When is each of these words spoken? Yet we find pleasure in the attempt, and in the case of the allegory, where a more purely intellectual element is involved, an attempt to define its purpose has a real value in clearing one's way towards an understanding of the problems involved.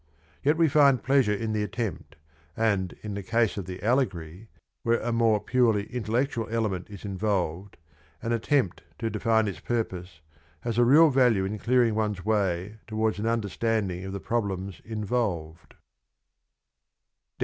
Yet 0.41 0.57
we 0.57 0.67
find 0.67 1.03
pleasure 1.03 1.31
in 1.35 1.53
the 1.53 1.61
attempt, 1.61 2.15
and 2.57 2.93
in 3.03 3.13
the 3.13 3.21
case 3.21 3.55
of 3.55 3.65
the 3.65 3.83
allegory, 3.83 4.47
where 4.81 4.99
a 4.99 5.11
more 5.11 5.39
purely 5.39 5.83
intellectual 5.93 6.47
element 6.49 6.89
is 6.89 7.05
involved, 7.05 7.77
an 8.23 8.31
attempt 8.31 8.81
to 8.97 9.11
define 9.11 9.47
its 9.47 9.59
purpose 9.59 10.21
has 10.61 10.79
a 10.79 10.85
real 10.85 11.11
value 11.11 11.45
in 11.45 11.59
clearing 11.59 11.93
one's 11.93 12.25
way 12.25 12.79
towards 12.87 13.19
an 13.19 13.27
understanding 13.27 14.03
of 14.03 14.11
the 14.11 14.19
problems 14.19 14.81
involved. 14.83 15.75